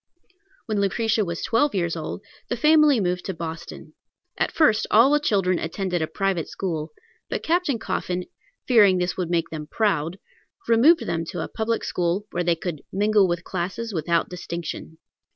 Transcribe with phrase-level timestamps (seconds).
[0.65, 3.93] When Lucretia was twelve years old, the family moved to Boston.
[4.35, 6.89] At first all the children attended a private school;
[7.29, 8.25] but Captain Coffin,
[8.67, 10.17] fearing this would make them proud,
[10.67, 14.97] removed them to a public school, where they could "mingle with all classes without distinction."